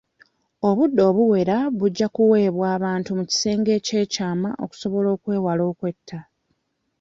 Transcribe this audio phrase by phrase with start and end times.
[0.67, 6.19] Obudde obuwera bujja kuweebwa abantu mu kisenge eky'ekyama okusobola okwewala okwetta.